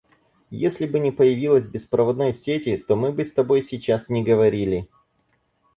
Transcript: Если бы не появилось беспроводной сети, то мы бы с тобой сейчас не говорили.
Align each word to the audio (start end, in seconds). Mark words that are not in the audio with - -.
Если 0.63 0.87
бы 0.87 0.97
не 0.99 1.11
появилось 1.11 1.67
беспроводной 1.67 2.33
сети, 2.33 2.75
то 2.75 2.95
мы 2.95 3.11
бы 3.11 3.23
с 3.23 3.33
тобой 3.33 3.61
сейчас 3.61 4.09
не 4.09 4.23
говорили. 4.23 4.89